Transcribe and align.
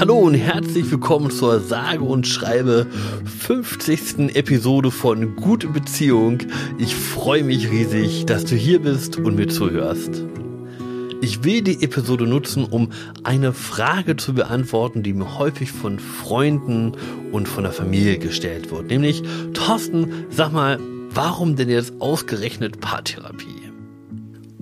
Hallo 0.00 0.16
und 0.16 0.32
herzlich 0.32 0.90
willkommen 0.90 1.30
zur 1.30 1.60
sage 1.60 2.02
und 2.02 2.26
schreibe 2.26 2.86
50. 3.26 4.34
Episode 4.34 4.90
von 4.90 5.36
Gute 5.36 5.66
Beziehung. 5.66 6.38
Ich 6.78 6.96
freue 6.96 7.44
mich 7.44 7.70
riesig, 7.70 8.24
dass 8.24 8.46
du 8.46 8.56
hier 8.56 8.80
bist 8.80 9.18
und 9.18 9.36
mir 9.36 9.48
zuhörst. 9.48 10.24
Ich 11.20 11.44
will 11.44 11.60
die 11.60 11.82
Episode 11.82 12.26
nutzen, 12.26 12.64
um 12.64 12.88
eine 13.24 13.52
Frage 13.52 14.16
zu 14.16 14.32
beantworten, 14.32 15.02
die 15.02 15.12
mir 15.12 15.38
häufig 15.38 15.70
von 15.70 15.98
Freunden 15.98 16.92
und 17.30 17.46
von 17.46 17.64
der 17.64 17.72
Familie 17.74 18.16
gestellt 18.16 18.70
wird. 18.70 18.86
Nämlich, 18.86 19.22
Thorsten, 19.52 20.24
sag 20.30 20.50
mal, 20.50 20.78
warum 21.10 21.56
denn 21.56 21.68
jetzt 21.68 21.92
ausgerechnet 22.00 22.80
Paartherapie? 22.80 23.70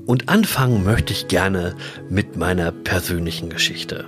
Und 0.04 0.28
anfangen 0.28 0.82
möchte 0.82 1.12
ich 1.12 1.28
gerne 1.28 1.76
mit 2.10 2.36
meiner 2.36 2.72
persönlichen 2.72 3.50
Geschichte. 3.50 4.06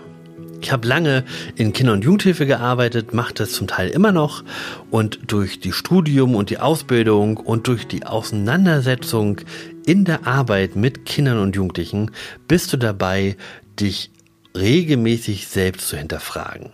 Ich 0.60 0.72
habe 0.72 0.86
lange 0.86 1.24
in 1.56 1.72
Kinder- 1.72 1.94
und 1.94 2.04
Jugendhilfe 2.04 2.44
gearbeitet, 2.44 3.14
mache 3.14 3.32
das 3.32 3.52
zum 3.52 3.66
Teil 3.66 3.88
immer 3.88 4.12
noch 4.12 4.44
und 4.90 5.18
durch 5.28 5.58
die 5.58 5.72
Studium 5.72 6.34
und 6.34 6.50
die 6.50 6.58
Ausbildung 6.58 7.38
und 7.38 7.66
durch 7.66 7.88
die 7.88 8.04
Auseinandersetzung 8.04 9.40
in 9.86 10.04
der 10.04 10.26
Arbeit 10.26 10.76
mit 10.76 11.06
Kindern 11.06 11.38
und 11.38 11.56
Jugendlichen 11.56 12.10
bist 12.46 12.72
du 12.72 12.76
dabei, 12.76 13.36
dich 13.80 14.10
regelmäßig 14.56 15.48
selbst 15.48 15.88
zu 15.88 15.96
hinterfragen. 15.96 16.70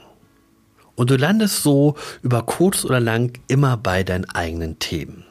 Und 0.96 1.10
du 1.10 1.16
landest 1.16 1.62
so 1.62 1.95
über 2.23 2.42
kurz 2.42 2.84
oder 2.84 3.00
lang 3.00 3.38
immer 3.48 3.76
bei 3.76 4.02
deinen 4.02 4.24
eigenen 4.30 4.78
Themen. 4.78 5.24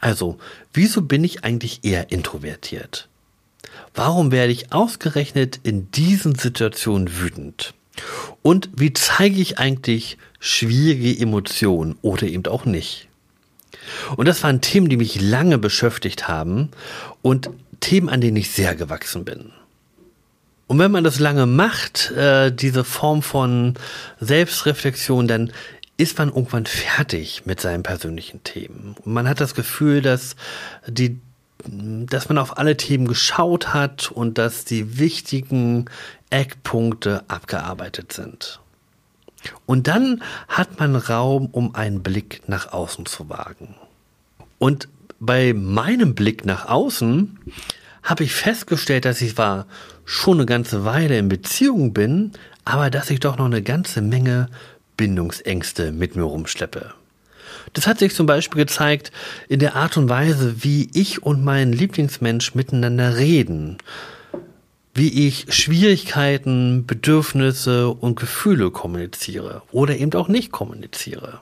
Also, 0.00 0.38
wieso 0.72 1.02
bin 1.02 1.22
ich 1.22 1.44
eigentlich 1.44 1.84
eher 1.84 2.10
introvertiert? 2.10 3.08
Warum 3.94 4.32
werde 4.32 4.52
ich 4.52 4.72
ausgerechnet 4.72 5.60
in 5.62 5.90
diesen 5.90 6.34
Situationen 6.34 7.18
wütend? 7.18 7.74
Und 8.42 8.68
wie 8.76 8.92
zeige 8.92 9.40
ich 9.40 9.58
eigentlich 9.58 10.18
schwierige 10.38 11.18
Emotionen 11.18 11.96
oder 12.02 12.24
eben 12.24 12.46
auch 12.46 12.64
nicht? 12.64 13.08
Und 14.16 14.26
das 14.26 14.42
waren 14.42 14.60
Themen, 14.60 14.88
die 14.88 14.96
mich 14.96 15.20
lange 15.20 15.58
beschäftigt 15.58 16.28
haben 16.28 16.70
und 17.22 17.50
Themen, 17.80 18.08
an 18.08 18.20
denen 18.20 18.36
ich 18.36 18.50
sehr 18.50 18.74
gewachsen 18.74 19.24
bin. 19.24 19.52
Und 20.66 20.78
wenn 20.78 20.90
man 20.90 21.04
das 21.04 21.20
lange 21.20 21.46
macht, 21.46 22.10
äh, 22.12 22.50
diese 22.50 22.82
Form 22.82 23.22
von 23.22 23.74
Selbstreflexion, 24.20 25.28
dann 25.28 25.52
ist 25.96 26.18
man 26.18 26.28
irgendwann 26.28 26.66
fertig 26.66 27.42
mit 27.46 27.60
seinen 27.60 27.82
persönlichen 27.82 28.42
Themen. 28.42 28.96
Und 29.04 29.14
man 29.14 29.28
hat 29.28 29.40
das 29.40 29.54
Gefühl, 29.54 30.02
dass 30.02 30.36
die 30.86 31.20
dass 31.64 32.28
man 32.28 32.38
auf 32.38 32.58
alle 32.58 32.76
Themen 32.76 33.08
geschaut 33.08 33.72
hat 33.74 34.10
und 34.10 34.38
dass 34.38 34.64
die 34.64 34.98
wichtigen 34.98 35.86
Eckpunkte 36.30 37.24
abgearbeitet 37.28 38.12
sind. 38.12 38.60
Und 39.64 39.86
dann 39.86 40.22
hat 40.48 40.78
man 40.78 40.96
Raum, 40.96 41.46
um 41.52 41.74
einen 41.74 42.02
Blick 42.02 42.42
nach 42.46 42.72
außen 42.72 43.06
zu 43.06 43.28
wagen. 43.28 43.74
Und 44.58 44.88
bei 45.18 45.52
meinem 45.54 46.14
Blick 46.14 46.44
nach 46.44 46.68
außen 46.68 47.38
habe 48.02 48.24
ich 48.24 48.32
festgestellt, 48.32 49.04
dass 49.04 49.20
ich 49.20 49.34
zwar 49.34 49.66
schon 50.04 50.38
eine 50.38 50.46
ganze 50.46 50.84
Weile 50.84 51.18
in 51.18 51.28
Beziehung 51.28 51.92
bin, 51.92 52.32
aber 52.64 52.90
dass 52.90 53.10
ich 53.10 53.20
doch 53.20 53.36
noch 53.38 53.46
eine 53.46 53.62
ganze 53.62 54.02
Menge 54.02 54.48
Bindungsängste 54.96 55.92
mit 55.92 56.16
mir 56.16 56.22
rumschleppe. 56.22 56.94
Das 57.72 57.86
hat 57.86 57.98
sich 57.98 58.14
zum 58.14 58.26
Beispiel 58.26 58.62
gezeigt 58.62 59.12
in 59.48 59.60
der 59.60 59.76
Art 59.76 59.96
und 59.96 60.08
Weise, 60.08 60.64
wie 60.64 60.88
ich 60.94 61.22
und 61.22 61.44
mein 61.44 61.72
Lieblingsmensch 61.72 62.54
miteinander 62.54 63.16
reden, 63.16 63.78
wie 64.94 65.26
ich 65.26 65.46
Schwierigkeiten, 65.54 66.86
Bedürfnisse 66.86 67.88
und 67.88 68.18
Gefühle 68.18 68.70
kommuniziere 68.70 69.62
oder 69.72 69.96
eben 69.96 70.14
auch 70.14 70.28
nicht 70.28 70.52
kommuniziere. 70.52 71.40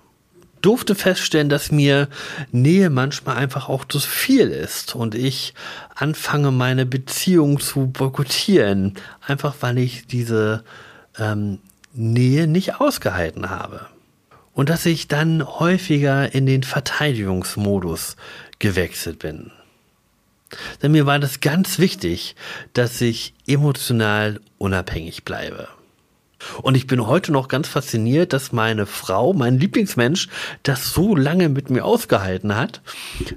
Durfte 0.61 0.95
feststellen, 0.95 1.51
dass 1.51 1.71
mir 1.71 2.09
Nähe 2.51 2.89
manchmal 2.89 3.37
einfach 3.37 3.69
auch 3.69 3.85
zu 3.85 4.01
viel 4.01 4.49
ist 4.49 4.95
und 4.95 5.15
ich 5.15 5.53
anfange, 5.95 6.51
meine 6.51 6.87
Beziehung 6.87 7.61
zu 7.61 7.89
boykottieren, 7.89 8.95
einfach 9.27 9.57
weil 9.61 9.77
ich 9.77 10.07
diese 10.07 10.65
ähm, 11.19 11.59
Nähe 11.93 12.47
nicht 12.47 12.81
ausgehalten 12.81 13.51
habe 13.51 13.87
und 14.55 14.69
dass 14.69 14.87
ich 14.87 15.09
dann 15.09 15.45
häufiger 15.47 16.35
in 16.35 16.47
den 16.47 16.63
Verteidigungsmodus 16.63 18.17
gewechselt 18.59 19.19
bin. 19.19 19.51
Denn 20.83 20.93
mir 20.93 21.07
war 21.07 21.19
das 21.19 21.41
ganz 21.41 21.79
wichtig, 21.79 22.37
dass 22.73 23.01
ich 23.01 23.35
emotional 23.47 24.41
unabhängig 24.59 25.25
bleibe. 25.25 25.69
Und 26.63 26.77
ich 26.77 26.87
bin 26.87 27.07
heute 27.07 27.33
noch 27.33 27.49
ganz 27.49 27.69
fasziniert, 27.69 28.33
dass 28.33 28.53
meine 28.53 28.87
Frau, 28.87 29.33
mein 29.33 29.59
Lieblingsmensch, 29.59 30.29
das 30.63 30.93
so 30.93 31.17
lange 31.17 31.49
mit 31.49 31.71
mir 31.71 31.85
ausgehalten 31.85 32.55
hat. 32.55 32.83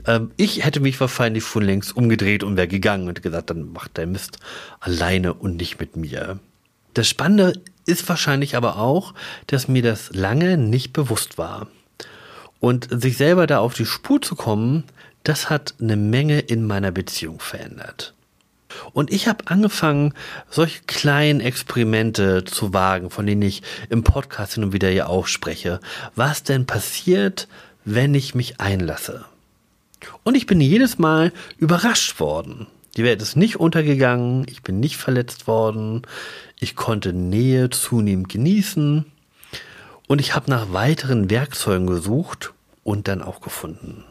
Ähm, 0.06 0.32
ich 0.36 0.66
hätte 0.66 0.82
mich 0.82 1.00
wahrscheinlich 1.00 1.46
schon 1.46 1.64
längst 1.64 1.96
umgedreht 1.96 2.44
und 2.44 2.58
wäre 2.58 2.68
gegangen 2.68 3.08
und 3.08 3.24
gesagt, 3.24 3.50
dann 3.50 3.72
macht 3.72 3.98
der 3.98 4.08
Mist 4.08 4.40
alleine 4.82 5.34
und 5.34 5.56
nicht 5.56 5.80
mit 5.80 5.96
mir. 5.96 6.40
Das 6.98 7.08
Spannende 7.08 7.54
ist 7.86 8.10
wahrscheinlich 8.10 8.56
aber 8.56 8.78
auch, 8.78 9.14
dass 9.46 9.68
mir 9.68 9.84
das 9.84 10.10
lange 10.14 10.58
nicht 10.58 10.94
bewusst 10.94 11.38
war. 11.38 11.68
Und 12.60 12.88
sich 12.90 13.18
selber 13.18 13.46
da 13.46 13.60
auf 13.60 13.76
die 13.76 13.86
Spur 13.86 14.20
zu 14.20 14.36
kommen, 14.36 14.84
das 15.22 15.52
hat 15.52 15.76
eine 15.80 15.96
Menge 15.96 16.40
in 16.40 16.66
meiner 16.66 16.90
Beziehung 16.90 17.40
verändert. 17.40 18.16
Und 18.94 19.12
ich 19.12 19.28
habe 19.28 19.46
angefangen, 19.46 20.16
solche 20.50 20.82
kleinen 20.88 21.40
Experimente 21.40 22.46
zu 22.46 22.74
wagen, 22.74 23.12
von 23.12 23.28
denen 23.28 23.44
ich 23.44 23.62
im 23.90 24.02
Podcast 24.02 24.56
hin 24.56 24.64
und 24.64 24.74
wieder 24.74 24.90
ja 24.90 25.06
auch 25.06 25.28
spreche. 25.28 25.80
Was 26.16 26.42
denn 26.42 26.66
passiert, 26.66 27.48
wenn 27.86 28.16
ich 28.16 28.34
mich 28.34 28.60
einlasse? 28.60 29.24
Und 30.24 30.34
ich 30.34 30.48
bin 30.48 30.60
jedes 30.62 30.98
Mal 30.98 31.32
überrascht 31.60 32.20
worden. 32.20 32.66
Die 32.98 33.04
Welt 33.04 33.22
ist 33.22 33.38
nicht 33.38 33.58
untergegangen, 33.58 34.46
ich 34.50 34.64
bin 34.64 34.80
nicht 34.80 34.98
verletzt 34.98 35.46
worden, 35.46 36.02
ich 36.60 36.76
konnte 36.76 37.14
Nähe 37.14 37.70
zunehmend 37.70 38.28
genießen 38.28 39.06
und 40.08 40.20
ich 40.20 40.34
habe 40.34 40.50
nach 40.50 40.74
weiteren 40.74 41.30
Werkzeugen 41.30 41.86
gesucht 41.86 42.54
und 42.84 43.08
dann 43.08 43.22
auch 43.22 43.40
gefunden. 43.40 44.04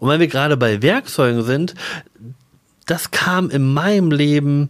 Und 0.00 0.08
weil 0.08 0.18
wir 0.18 0.26
gerade 0.26 0.56
bei 0.56 0.82
Werkzeugen 0.82 1.44
sind, 1.44 1.74
das 2.86 3.12
kam 3.12 3.50
in 3.50 3.72
meinem 3.72 4.10
Leben 4.10 4.68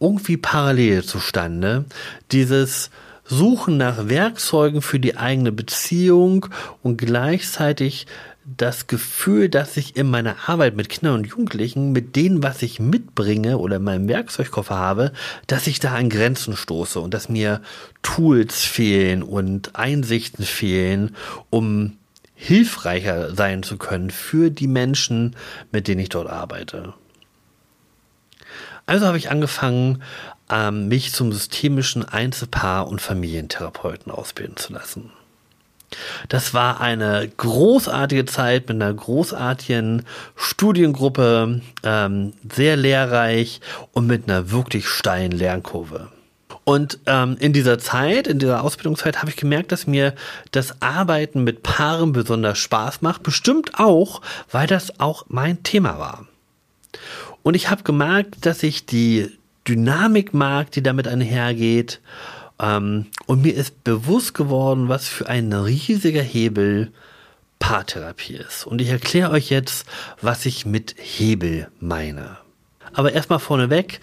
irgendwie 0.00 0.36
parallel 0.36 1.04
zustande. 1.04 1.84
Dieses 2.32 2.90
Suchen 3.24 3.76
nach 3.76 4.08
Werkzeugen 4.08 4.82
für 4.82 4.98
die 4.98 5.16
eigene 5.16 5.52
Beziehung 5.52 6.46
und 6.82 6.96
gleichzeitig 6.96 8.06
das 8.44 8.86
Gefühl, 8.86 9.48
dass 9.48 9.76
ich 9.76 9.96
in 9.96 10.10
meiner 10.10 10.48
Arbeit 10.48 10.74
mit 10.74 10.88
Kindern 10.88 11.14
und 11.14 11.26
Jugendlichen, 11.26 11.92
mit 11.92 12.16
denen, 12.16 12.42
was 12.42 12.62
ich 12.62 12.80
mitbringe 12.80 13.58
oder 13.58 13.76
in 13.76 13.84
meinem 13.84 14.08
Werkzeugkoffer 14.08 14.76
habe, 14.76 15.12
dass 15.46 15.66
ich 15.66 15.78
da 15.78 15.94
an 15.94 16.08
Grenzen 16.08 16.56
stoße 16.56 16.98
und 17.00 17.14
dass 17.14 17.28
mir 17.28 17.62
Tools 18.02 18.64
fehlen 18.64 19.22
und 19.22 19.76
Einsichten 19.76 20.44
fehlen, 20.44 21.16
um 21.50 21.98
hilfreicher 22.34 23.34
sein 23.34 23.62
zu 23.62 23.78
können 23.78 24.10
für 24.10 24.50
die 24.50 24.66
Menschen, 24.66 25.36
mit 25.70 25.86
denen 25.86 26.00
ich 26.00 26.08
dort 26.08 26.28
arbeite. 26.28 26.94
Also 28.86 29.06
habe 29.06 29.18
ich 29.18 29.30
angefangen, 29.30 30.02
ähm, 30.50 30.88
mich 30.88 31.12
zum 31.12 31.32
systemischen 31.32 32.04
Einzelpaar- 32.04 32.88
und 32.88 33.00
Familientherapeuten 33.00 34.10
ausbilden 34.10 34.56
zu 34.56 34.72
lassen. 34.72 35.12
Das 36.28 36.54
war 36.54 36.80
eine 36.80 37.30
großartige 37.36 38.24
Zeit 38.26 38.68
mit 38.68 38.82
einer 38.82 38.92
großartigen 38.92 40.04
Studiengruppe, 40.36 41.60
ähm, 41.84 42.32
sehr 42.52 42.76
lehrreich 42.76 43.60
und 43.92 44.06
mit 44.06 44.28
einer 44.28 44.50
wirklich 44.50 44.88
steilen 44.88 45.32
Lernkurve. 45.32 46.08
Und 46.64 47.00
ähm, 47.06 47.36
in 47.40 47.52
dieser 47.52 47.78
Zeit, 47.78 48.28
in 48.28 48.38
dieser 48.38 48.62
Ausbildungszeit, 48.62 49.18
habe 49.18 49.30
ich 49.30 49.36
gemerkt, 49.36 49.72
dass 49.72 49.86
mir 49.86 50.14
das 50.52 50.80
Arbeiten 50.80 51.42
mit 51.42 51.62
Paaren 51.62 52.12
besonders 52.12 52.58
Spaß 52.58 53.02
macht. 53.02 53.22
Bestimmt 53.24 53.78
auch, 53.80 54.22
weil 54.50 54.68
das 54.68 55.00
auch 55.00 55.24
mein 55.28 55.62
Thema 55.64 55.98
war. 55.98 56.26
Und 57.42 57.54
ich 57.54 57.68
habe 57.68 57.82
gemerkt, 57.82 58.46
dass 58.46 58.62
ich 58.62 58.86
die 58.86 59.36
Dynamik 59.66 60.34
mag, 60.34 60.70
die 60.70 60.82
damit 60.82 61.08
einhergeht 61.08 62.00
ähm, 62.62 63.06
und 63.26 63.42
mir 63.42 63.54
ist 63.54 63.84
bewusst 63.84 64.34
geworden, 64.34 64.88
was 64.88 65.08
für 65.08 65.28
ein 65.28 65.52
riesiger 65.52 66.22
Hebel 66.22 66.92
Paartherapie 67.58 68.34
ist. 68.34 68.66
Und 68.66 68.80
ich 68.80 68.88
erkläre 68.88 69.30
euch 69.30 69.50
jetzt, 69.50 69.86
was 70.20 70.46
ich 70.46 70.64
mit 70.64 70.94
Hebel 70.98 71.68
meine. 71.80 72.38
Aber 72.94 73.12
erstmal 73.12 73.38
vorneweg, 73.40 74.00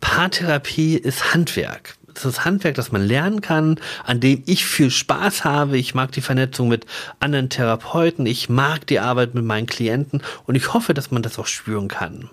Paartherapie 0.00 0.96
ist 0.96 1.34
Handwerk. 1.34 1.96
Das 2.14 2.24
ist 2.24 2.44
Handwerk, 2.44 2.74
das 2.76 2.92
man 2.92 3.06
lernen 3.06 3.42
kann, 3.42 3.78
an 4.04 4.20
dem 4.20 4.42
ich 4.46 4.64
viel 4.64 4.90
Spaß 4.90 5.44
habe. 5.44 5.76
Ich 5.76 5.94
mag 5.94 6.12
die 6.12 6.22
Vernetzung 6.22 6.68
mit 6.68 6.86
anderen 7.20 7.50
Therapeuten. 7.50 8.24
Ich 8.24 8.48
mag 8.48 8.86
die 8.86 9.00
Arbeit 9.00 9.34
mit 9.34 9.44
meinen 9.44 9.66
Klienten 9.66 10.22
und 10.46 10.54
ich 10.54 10.72
hoffe, 10.72 10.94
dass 10.94 11.10
man 11.10 11.22
das 11.22 11.38
auch 11.38 11.46
spüren 11.46 11.88
kann. 11.88 12.30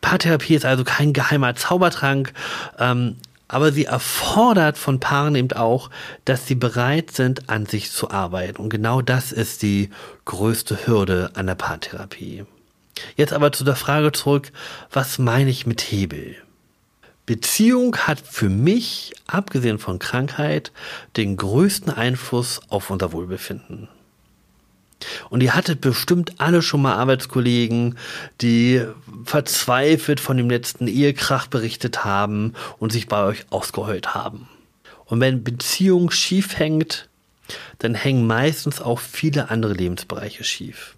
Paartherapie 0.00 0.54
ist 0.54 0.64
also 0.64 0.84
kein 0.84 1.12
geheimer 1.12 1.56
Zaubertrank. 1.56 2.32
Ähm, 2.78 3.16
aber 3.52 3.72
sie 3.72 3.86
erfordert 3.86 4.78
von 4.78 5.00
Paaren 5.00 5.34
eben 5.34 5.52
auch, 5.52 5.90
dass 6.24 6.46
sie 6.46 6.54
bereit 6.54 7.10
sind, 7.10 7.50
an 7.50 7.66
sich 7.66 7.90
zu 7.90 8.10
arbeiten. 8.10 8.62
Und 8.62 8.70
genau 8.70 9.02
das 9.02 9.32
ist 9.32 9.62
die 9.62 9.90
größte 10.24 10.86
Hürde 10.86 11.32
an 11.34 11.48
der 11.48 11.56
Paartherapie. 11.56 12.44
Jetzt 13.16 13.32
aber 13.32 13.50
zu 13.50 13.64
der 13.64 13.74
Frage 13.74 14.12
zurück, 14.12 14.52
was 14.92 15.18
meine 15.18 15.50
ich 15.50 15.66
mit 15.66 15.80
Hebel? 15.80 16.36
Beziehung 17.26 17.96
hat 17.96 18.20
für 18.20 18.48
mich, 18.48 19.14
abgesehen 19.26 19.80
von 19.80 19.98
Krankheit, 19.98 20.70
den 21.16 21.36
größten 21.36 21.92
Einfluss 21.92 22.60
auf 22.68 22.90
unser 22.90 23.12
Wohlbefinden. 23.12 23.88
Und 25.30 25.42
ihr 25.42 25.54
hattet 25.54 25.80
bestimmt 25.80 26.34
alle 26.38 26.62
schon 26.62 26.82
mal 26.82 26.94
Arbeitskollegen, 26.94 27.96
die 28.40 28.82
verzweifelt 29.24 30.20
von 30.20 30.36
dem 30.36 30.50
letzten 30.50 30.86
Ehekrach 30.86 31.46
berichtet 31.46 32.04
haben 32.04 32.54
und 32.78 32.92
sich 32.92 33.06
bei 33.08 33.24
euch 33.24 33.46
ausgeheult 33.50 34.14
haben. 34.14 34.48
Und 35.06 35.20
wenn 35.20 35.42
Beziehung 35.42 36.10
schief 36.10 36.58
hängt, 36.58 37.08
dann 37.78 37.94
hängen 37.94 38.26
meistens 38.26 38.80
auch 38.80 39.00
viele 39.00 39.50
andere 39.50 39.72
Lebensbereiche 39.72 40.44
schief. 40.44 40.96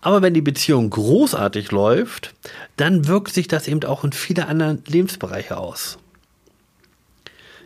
Aber 0.00 0.22
wenn 0.22 0.34
die 0.34 0.40
Beziehung 0.40 0.90
großartig 0.90 1.70
läuft, 1.70 2.34
dann 2.76 3.06
wirkt 3.06 3.32
sich 3.32 3.48
das 3.48 3.68
eben 3.68 3.82
auch 3.84 4.04
in 4.04 4.12
viele 4.12 4.46
andere 4.46 4.78
Lebensbereiche 4.86 5.56
aus. 5.56 5.98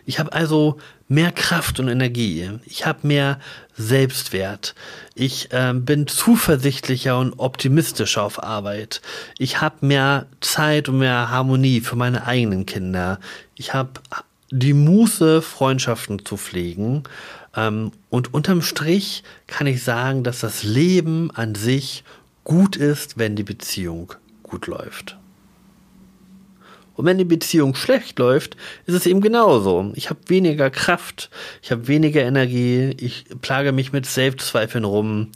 Ich 0.07 0.21
habe 0.21 0.33
also 0.33 0.79
mehr 1.09 1.33
Kraft 1.33 1.81
und 1.81 1.89
Energie. 1.89 2.49
Ich 2.65 2.87
habe 2.87 3.07
mehr 3.07 3.41
Selbstwert. 3.77 4.75
Ich 5.15 5.53
äh, 5.53 5.75
bin 5.75 6.07
zuversichtlicher 6.07 7.19
und 7.19 7.35
optimistischer 7.35 8.23
auf 8.23 8.43
Arbeit. 8.43 9.03
Ich 9.37 9.61
habe 9.61 9.85
mehr 9.85 10.27
Zeit 10.41 10.89
und 10.89 10.99
mehr 10.99 11.31
Harmonie 11.31 11.81
für 11.81 11.97
meine 11.97 12.25
eigenen 12.25 12.67
Kinder. 12.67 13.19
Ich 13.57 13.75
habe 13.75 13.91
die 14.51 14.75
Muße, 14.75 15.43
Freundschaften 15.43 16.25
zu 16.25 16.37
pflegen. 16.37 17.03
Ähm, 17.57 17.91
und 18.09 18.33
unterm 18.33 18.63
Strich 18.63 19.25
kann 19.49 19.67
ich 19.67 19.83
sagen, 19.83 20.23
dass 20.23 20.39
das 20.39 20.63
Leben 20.63 21.33
an 21.33 21.57
sich 21.57 22.05
gut 22.45 22.77
ist, 22.77 23.19
wenn 23.19 23.35
die 23.35 23.43
Beziehung 23.43 24.13
gut 24.45 24.69
läuft. 24.69 25.17
Und 26.97 27.05
wenn 27.05 27.19
die 27.19 27.25
Beziehung 27.25 27.75
schlecht 27.75 28.19
läuft, 28.19 28.57
ist 28.87 28.95
es 28.95 29.07
eben 29.07 29.21
genauso. 29.21 29.93
Ich 29.95 30.09
habe 30.09 30.21
weniger 30.29 30.71
Kraft, 30.71 31.31
ich 31.63 31.71
habe 31.71 31.89
weniger 31.89 32.23
Energie, 32.23 32.97
ich 32.99 33.27
plage 33.43 33.73
mich 33.73 33.93
mit 33.93 34.07
Selbstzweifeln 34.07 34.85
rum, 34.85 35.29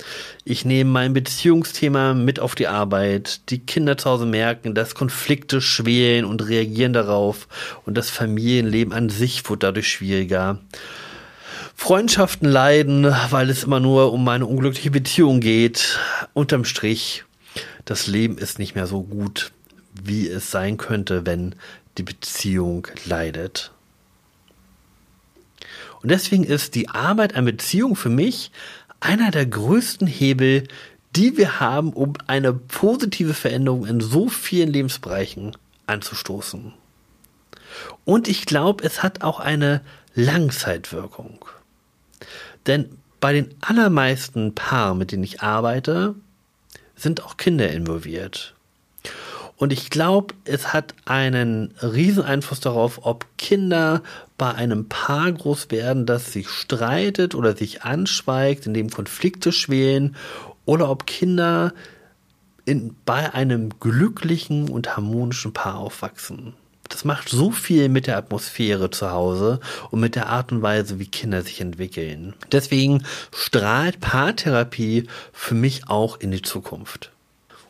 ich 0.44 0.64
nehme 0.64 0.90
mein 0.90 1.12
Beziehungsthema 1.12 2.14
mit 2.14 2.40
auf 2.40 2.54
die 2.54 2.66
Arbeit, 2.66 3.50
die 3.50 3.58
Kinder 3.58 3.98
zu 3.98 4.08
Hause 4.08 4.26
merken, 4.26 4.74
dass 4.74 4.94
Konflikte 4.94 5.60
schwelen 5.60 6.24
und 6.24 6.48
reagieren 6.48 6.94
darauf 6.94 7.46
und 7.84 7.98
das 7.98 8.08
Familienleben 8.08 8.94
an 8.94 9.10
sich 9.10 9.48
wird 9.48 9.62
dadurch 9.62 9.88
schwieriger. 9.88 10.58
Freundschaften 11.76 12.48
leiden, 12.48 13.04
weil 13.30 13.50
es 13.50 13.64
immer 13.64 13.80
nur 13.80 14.12
um 14.12 14.24
meine 14.24 14.46
unglückliche 14.46 14.90
Beziehung 14.90 15.40
geht. 15.40 15.98
Unterm 16.34 16.64
Strich, 16.64 17.24
das 17.84 18.06
Leben 18.06 18.38
ist 18.38 18.58
nicht 18.58 18.74
mehr 18.74 18.86
so 18.86 19.02
gut 19.02 19.52
wie 20.04 20.28
es 20.28 20.50
sein 20.50 20.76
könnte, 20.76 21.26
wenn 21.26 21.54
die 21.98 22.02
Beziehung 22.02 22.86
leidet. 23.04 23.72
Und 26.02 26.10
deswegen 26.10 26.44
ist 26.44 26.74
die 26.74 26.88
Arbeit 26.88 27.34
an 27.34 27.44
Beziehung 27.44 27.96
für 27.96 28.08
mich 28.08 28.50
einer 29.00 29.30
der 29.30 29.46
größten 29.46 30.06
Hebel, 30.06 30.64
die 31.16 31.36
wir 31.36 31.60
haben, 31.60 31.92
um 31.92 32.14
eine 32.26 32.52
positive 32.52 33.34
Veränderung 33.34 33.86
in 33.86 34.00
so 34.00 34.28
vielen 34.28 34.72
Lebensbereichen 34.72 35.56
anzustoßen. 35.86 36.72
Und 38.04 38.28
ich 38.28 38.46
glaube, 38.46 38.84
es 38.84 39.02
hat 39.02 39.22
auch 39.22 39.40
eine 39.40 39.82
Langzeitwirkung. 40.14 41.44
Denn 42.66 42.90
bei 43.20 43.32
den 43.32 43.54
allermeisten 43.60 44.54
Paaren, 44.54 44.98
mit 44.98 45.12
denen 45.12 45.24
ich 45.24 45.42
arbeite, 45.42 46.14
sind 46.96 47.22
auch 47.22 47.36
Kinder 47.36 47.70
involviert. 47.70 48.54
Und 49.60 49.74
ich 49.74 49.90
glaube, 49.90 50.34
es 50.46 50.72
hat 50.72 50.94
einen 51.04 51.74
riesen 51.82 52.22
Einfluss 52.22 52.60
darauf, 52.60 53.00
ob 53.02 53.26
Kinder 53.36 54.02
bei 54.38 54.54
einem 54.54 54.88
Paar 54.88 55.30
groß 55.30 55.70
werden, 55.70 56.06
das 56.06 56.32
sich 56.32 56.48
streitet 56.48 57.34
oder 57.34 57.54
sich 57.54 57.82
anschweigt, 57.82 58.64
in 58.64 58.72
dem 58.72 58.88
Konflikte 58.88 59.52
schwelen, 59.52 60.16
oder 60.64 60.88
ob 60.88 61.06
Kinder 61.06 61.74
in, 62.64 62.96
bei 63.04 63.34
einem 63.34 63.78
glücklichen 63.80 64.70
und 64.70 64.96
harmonischen 64.96 65.52
Paar 65.52 65.76
aufwachsen. 65.76 66.54
Das 66.88 67.04
macht 67.04 67.28
so 67.28 67.50
viel 67.50 67.90
mit 67.90 68.06
der 68.06 68.16
Atmosphäre 68.16 68.90
zu 68.90 69.10
Hause 69.10 69.60
und 69.90 70.00
mit 70.00 70.14
der 70.14 70.28
Art 70.28 70.52
und 70.52 70.62
Weise, 70.62 70.98
wie 70.98 71.06
Kinder 71.06 71.42
sich 71.42 71.60
entwickeln. 71.60 72.32
Deswegen 72.50 73.04
strahlt 73.30 74.00
Paartherapie 74.00 75.06
für 75.34 75.54
mich 75.54 75.86
auch 75.90 76.18
in 76.18 76.30
die 76.30 76.40
Zukunft 76.40 77.10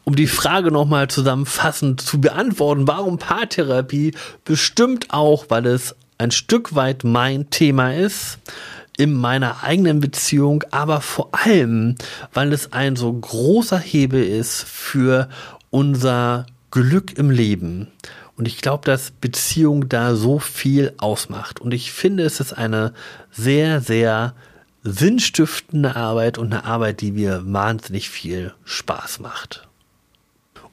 um 0.05 0.17
die 0.17 0.26
Frage 0.26 0.70
nochmal 0.70 1.08
zusammenfassend 1.08 2.00
zu 2.00 2.20
beantworten, 2.20 2.88
warum 2.88 3.19
Paartherapie 3.19 4.14
bestimmt 4.44 5.06
auch, 5.11 5.47
weil 5.49 5.67
es 5.67 5.94
ein 6.19 6.31
Stück 6.31 6.75
weit 6.75 7.05
mein 7.05 7.50
Thema 7.50 7.94
ist, 7.94 8.38
in 8.97 9.14
meiner 9.14 9.62
eigenen 9.62 10.00
Beziehung, 10.00 10.62
aber 10.70 11.00
vor 11.00 11.31
allem, 11.32 11.94
weil 12.35 12.52
es 12.52 12.73
ein 12.73 12.97
so 12.97 13.11
großer 13.11 13.79
Hebel 13.79 14.23
ist 14.23 14.62
für 14.62 15.29
unser 15.70 16.44
Glück 16.70 17.17
im 17.17 17.31
Leben. 17.31 17.88
Und 18.37 18.47
ich 18.47 18.61
glaube, 18.61 18.85
dass 18.85 19.11
Beziehung 19.11 19.88
da 19.88 20.14
so 20.14 20.38
viel 20.38 20.93
ausmacht. 20.99 21.61
Und 21.61 21.73
ich 21.73 21.93
finde, 21.93 22.25
es 22.25 22.41
ist 22.41 22.52
eine 22.52 22.93
sehr, 23.31 23.81
sehr 23.81 24.35
sinnstiftende 24.82 25.97
Arbeit 25.97 26.38
und 26.38 26.52
eine 26.52 26.64
Arbeit, 26.64 27.00
die 27.00 27.12
mir 27.12 27.43
wahnsinnig 27.44 28.08
viel 28.11 28.55
Spaß 28.64 29.20
macht. 29.20 29.69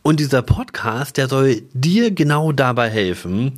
Und 0.08 0.22
dieser 0.22 0.42
Podcast, 0.42 1.18
der 1.18 1.28
soll 1.28 1.64
dir 1.74 2.12
genau 2.12 2.54
dabei 2.54 2.90
helfen, 2.90 3.58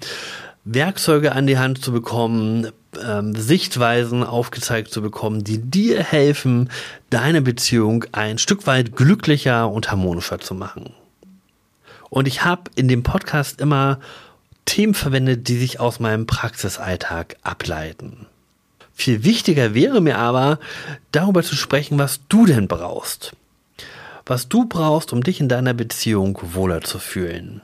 Werkzeuge 0.63 1.33
an 1.33 1.45
die 1.45 1.59
Hand 1.59 1.83
zu 1.83 1.91
bekommen, 1.91 2.71
ähm, 2.99 3.35
Sichtweisen 3.35 4.23
aufgezeigt 4.23 4.89
zu 4.89 5.03
bekommen, 5.03 5.43
die 5.43 5.59
dir 5.59 6.01
helfen, 6.01 6.71
deine 7.11 7.43
Beziehung 7.43 8.05
ein 8.13 8.39
Stück 8.39 8.65
weit 8.65 8.95
glücklicher 8.95 9.69
und 9.69 9.91
harmonischer 9.91 10.39
zu 10.39 10.55
machen. 10.55 10.91
Und 12.09 12.27
ich 12.27 12.43
habe 12.43 12.71
in 12.73 12.87
dem 12.87 13.03
Podcast 13.03 13.61
immer 13.61 13.99
Themen 14.65 14.95
verwendet, 14.95 15.49
die 15.49 15.57
sich 15.59 15.79
aus 15.79 15.99
meinem 15.99 16.25
Praxisalltag 16.25 17.37
ableiten. 17.43 18.25
Viel 18.91 19.23
wichtiger 19.23 19.75
wäre 19.75 20.01
mir 20.01 20.17
aber, 20.17 20.57
darüber 21.11 21.43
zu 21.43 21.55
sprechen, 21.55 21.99
was 21.99 22.21
du 22.27 22.47
denn 22.47 22.67
brauchst 22.67 23.35
was 24.29 24.47
du 24.47 24.65
brauchst, 24.65 25.11
um 25.11 25.23
dich 25.23 25.39
in 25.39 25.49
deiner 25.49 25.73
Beziehung 25.73 26.37
wohler 26.41 26.81
zu 26.81 26.99
fühlen. 26.99 27.61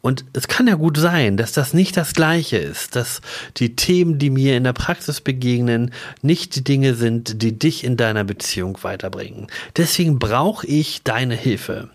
Und 0.00 0.24
es 0.32 0.46
kann 0.46 0.68
ja 0.68 0.76
gut 0.76 0.96
sein, 0.96 1.36
dass 1.36 1.52
das 1.52 1.74
nicht 1.74 1.96
das 1.96 2.14
gleiche 2.14 2.56
ist, 2.56 2.94
dass 2.94 3.20
die 3.56 3.74
Themen, 3.74 4.18
die 4.18 4.30
mir 4.30 4.56
in 4.56 4.62
der 4.62 4.72
Praxis 4.72 5.20
begegnen, 5.20 5.92
nicht 6.22 6.54
die 6.54 6.64
Dinge 6.64 6.94
sind, 6.94 7.42
die 7.42 7.58
dich 7.58 7.82
in 7.82 7.96
deiner 7.96 8.22
Beziehung 8.22 8.78
weiterbringen. 8.82 9.48
Deswegen 9.76 10.20
brauche 10.20 10.64
ich 10.66 11.02
deine 11.02 11.34
Hilfe. 11.34 11.90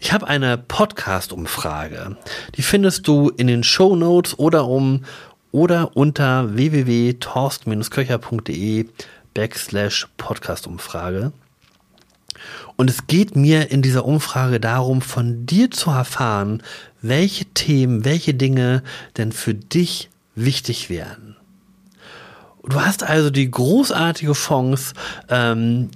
Ich 0.00 0.12
habe 0.12 0.26
eine 0.26 0.58
Podcast-Umfrage. 0.58 2.16
Die 2.56 2.62
findest 2.62 3.06
du 3.06 3.30
in 3.30 3.46
den 3.46 3.62
Show 3.62 3.94
Notes 3.94 4.36
oder 4.38 4.66
um 4.66 5.04
oder 5.52 5.96
unter 5.96 6.56
www.torst-köcher.de 6.56 8.88
backslash 9.34 10.08
Podcast-Umfrage. 10.16 11.32
Und 12.76 12.90
es 12.90 13.06
geht 13.06 13.36
mir 13.36 13.70
in 13.70 13.82
dieser 13.82 14.04
Umfrage 14.04 14.60
darum, 14.60 15.02
von 15.02 15.46
dir 15.46 15.70
zu 15.70 15.90
erfahren, 15.90 16.62
welche 17.00 17.44
Themen, 17.46 18.04
welche 18.04 18.34
Dinge 18.34 18.82
denn 19.16 19.32
für 19.32 19.54
dich 19.54 20.10
wichtig 20.34 20.88
wären. 20.90 21.36
Du 22.64 22.80
hast 22.80 23.02
also 23.02 23.30
die 23.30 23.50
großartige 23.50 24.32
Chance, 24.32 24.94
ähm, 25.28 25.90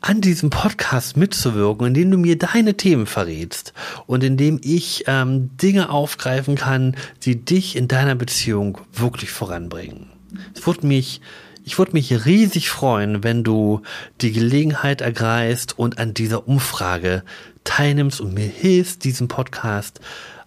an 0.00 0.20
diesem 0.20 0.50
Podcast 0.50 1.16
mitzuwirken, 1.16 1.88
indem 1.88 2.10
du 2.10 2.18
mir 2.18 2.38
deine 2.38 2.74
Themen 2.74 3.06
verrätst 3.06 3.72
und 4.06 4.22
indem 4.22 4.60
ich 4.62 5.04
ähm, 5.06 5.50
Dinge 5.56 5.90
aufgreifen 5.90 6.54
kann, 6.54 6.96
die 7.24 7.44
dich 7.44 7.76
in 7.76 7.88
deiner 7.88 8.14
Beziehung 8.14 8.78
wirklich 8.92 9.30
voranbringen. 9.30 10.06
Es 10.54 10.66
würde 10.66 10.86
mich 10.86 11.20
ich 11.68 11.76
würde 11.76 11.92
mich 11.92 12.24
riesig 12.24 12.70
freuen, 12.70 13.22
wenn 13.22 13.44
du 13.44 13.82
die 14.22 14.32
Gelegenheit 14.32 15.02
ergreifst 15.02 15.78
und 15.78 15.98
an 15.98 16.14
dieser 16.14 16.48
Umfrage 16.48 17.22
teilnimmst 17.64 18.22
und 18.22 18.32
mir 18.32 18.46
hilfst, 18.46 19.04
diesen 19.04 19.28
Podcast 19.28 20.00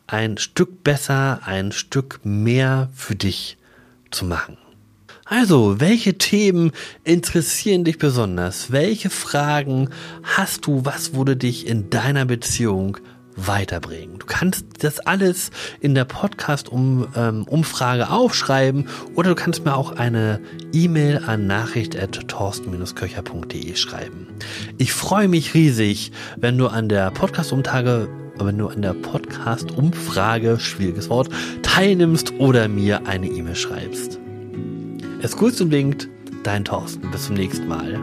ein 0.07 0.39
Stück 0.39 0.83
besser, 0.83 1.41
ein 1.45 1.73
Stück 1.73 2.21
mehr 2.23 2.89
für 2.95 3.13
dich 3.13 3.59
zu 4.09 4.25
machen. 4.25 4.57
Also, 5.25 5.79
welche 5.79 6.17
Themen 6.17 6.71
interessieren 7.03 7.83
dich 7.83 7.99
besonders? 7.99 8.71
Welche 8.71 9.11
Fragen 9.11 9.91
hast 10.23 10.65
du? 10.65 10.85
Was 10.85 11.13
würde 11.13 11.37
dich 11.37 11.67
in 11.67 11.91
deiner 11.91 12.25
Beziehung 12.25 12.97
weiterbringen. 13.35 14.19
Du 14.19 14.25
kannst 14.25 14.65
das 14.79 14.99
alles 14.99 15.51
in 15.79 15.95
der 15.95 16.03
Podcast-Umfrage 16.05 18.03
-Um, 18.03 18.09
aufschreiben 18.09 18.87
oder 19.15 19.29
du 19.29 19.35
kannst 19.35 19.65
mir 19.65 19.75
auch 19.75 19.91
eine 19.93 20.39
E-Mail 20.73 21.23
an 21.25 21.47
nachricht.torsten-köcher.de 21.47 23.75
schreiben. 23.75 24.27
Ich 24.77 24.93
freue 24.93 25.27
mich 25.27 25.53
riesig, 25.53 26.11
wenn 26.37 26.57
du 26.57 26.67
an 26.67 26.87
der 26.89 27.11
Podcast-Umtage 27.11 28.09
wenn 28.39 28.57
du 28.57 28.69
an 28.69 28.81
der 28.81 28.93
Podcast-Umfrage, 28.93 30.57
schwieriges 30.59 31.09
Wort, 31.09 31.29
teilnimmst 31.61 32.33
oder 32.39 32.67
mir 32.67 33.05
eine 33.05 33.27
E-Mail 33.27 33.55
schreibst. 33.55 34.19
Es 35.21 35.37
grüßt 35.37 35.61
und 35.61 35.71
winkt, 35.71 36.09
dein 36.43 36.65
Thorsten. 36.65 37.11
Bis 37.11 37.25
zum 37.25 37.35
nächsten 37.35 37.67
Mal. 37.67 37.99